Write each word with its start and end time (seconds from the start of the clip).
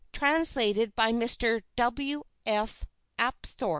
Translated 0.11 0.95
by 0.95 1.11
Mr. 1.11 1.61
W. 1.75 2.23
F. 2.47 2.87
Apthorp. 3.19 3.69